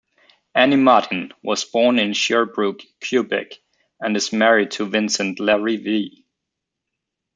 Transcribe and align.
Annie 0.55 0.77
Martin 0.77 1.31
was 1.43 1.63
born 1.63 1.99
in 1.99 2.13
Sherbrooke, 2.13 2.81
Quebec, 3.07 3.51
and 3.99 4.17
is 4.17 4.33
married 4.33 4.71
to 4.71 4.85
Vincent 4.87 5.37
Larivee. 5.39 6.25